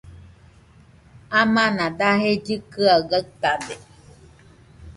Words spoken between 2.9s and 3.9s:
gaɨtade